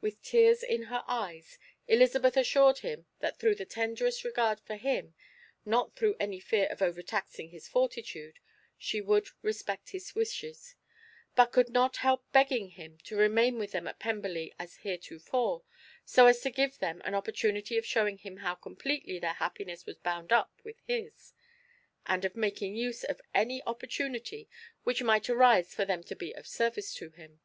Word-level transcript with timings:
With 0.00 0.20
tears 0.22 0.64
in 0.64 0.86
her 0.90 1.04
eyes, 1.06 1.56
Elizabeth 1.86 2.36
assured 2.36 2.78
him 2.78 3.06
that 3.20 3.38
through 3.38 3.54
the 3.54 3.64
tenderest 3.64 4.24
regard 4.24 4.58
for 4.58 4.74
him, 4.74 5.14
not 5.64 5.94
through 5.94 6.16
any 6.18 6.40
fear 6.40 6.66
of 6.66 6.82
overtaxing 6.82 7.50
his 7.50 7.68
fortitude, 7.68 8.40
she 8.76 9.00
would 9.00 9.28
respect 9.40 9.90
his 9.90 10.16
wishes, 10.16 10.74
but 11.36 11.52
could 11.52 11.68
not 11.70 11.98
help 11.98 12.24
begging 12.32 12.70
him 12.70 12.98
to 13.04 13.14
remain 13.16 13.56
with 13.56 13.70
them 13.70 13.86
at 13.86 14.00
Pemberley 14.00 14.52
as 14.58 14.78
heretofore, 14.78 15.62
so 16.04 16.26
as 16.26 16.40
to 16.40 16.50
give 16.50 16.80
them 16.80 17.00
an 17.04 17.14
opportunity 17.14 17.78
of 17.78 17.86
showing 17.86 18.18
him 18.18 18.38
how 18.38 18.56
completely 18.56 19.20
their 19.20 19.34
happiness 19.34 19.86
was 19.86 19.96
bound 20.00 20.32
up 20.32 20.52
with 20.64 20.80
his, 20.88 21.34
and 22.06 22.24
of 22.24 22.34
making 22.34 22.74
use 22.74 23.04
of 23.04 23.20
any 23.32 23.62
opportunity 23.62 24.48
which 24.82 25.04
might 25.04 25.30
arise 25.30 25.72
for 25.72 25.84
them 25.84 26.02
to 26.02 26.16
be 26.16 26.34
of 26.34 26.48
service 26.48 26.92
to 26.94 27.10
him. 27.10 27.38